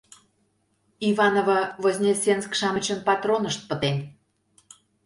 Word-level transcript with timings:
Иваново-Вознесенск-шамычын 1.09 2.99
патронышт 3.07 3.61
пытен. 3.69 3.97